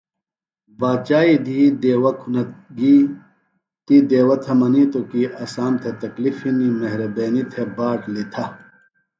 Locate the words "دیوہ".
1.81-2.11, 4.09-4.35